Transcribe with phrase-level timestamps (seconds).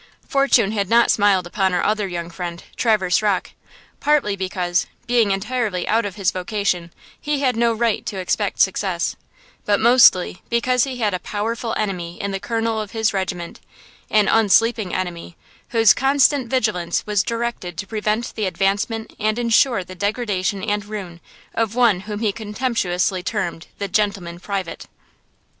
[0.27, 6.05] Fortune had not smiled upon our other young friend, Traverse Rocke–partly because, being entirely out
[6.07, 9.15] of his vocation, he had no right to expect success;
[9.63, 14.91] but mostly because he had a powerful enemy in the Colonel of his regiment–an unsleeping
[14.91, 15.37] enemy,
[15.69, 21.21] whose constant vigilance was directed to prevent the advancement and insure the degradation and ruin
[21.53, 24.87] of one whom he contemptuously termed the "gentleman private."